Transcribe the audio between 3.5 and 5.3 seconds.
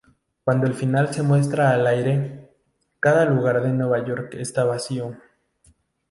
en Nueva York está vacío.